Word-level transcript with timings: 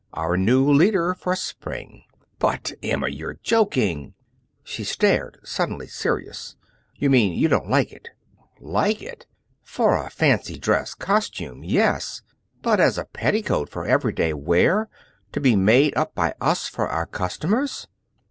"Our 0.13 0.35
new 0.35 0.67
leader 0.67 1.13
for 1.13 1.35
spring." 1.35 2.05
"But, 2.39 2.71
Emma, 2.81 3.07
you're 3.07 3.37
joking!" 3.43 4.15
She 4.63 4.83
stared, 4.83 5.37
suddenly 5.43 5.85
serious. 5.85 6.55
"You 6.95 7.11
mean 7.11 7.33
you 7.37 7.47
don't 7.47 7.69
like 7.69 7.91
it!" 7.93 8.09
"Like 8.59 9.03
it! 9.03 9.27
For 9.61 9.95
a 9.95 10.09
fancy 10.09 10.57
dress 10.57 10.95
costume, 10.95 11.63
yes; 11.63 12.23
but 12.63 12.79
as 12.79 12.97
a 12.97 13.05
petticoat 13.05 13.69
for 13.69 13.85
every 13.85 14.13
day 14.13 14.33
wear, 14.33 14.89
to 15.33 15.39
be 15.39 15.55
made 15.55 15.95
up 15.95 16.15
by 16.15 16.33
us 16.41 16.67
for 16.67 16.87
our 16.87 17.05
customers! 17.05 17.87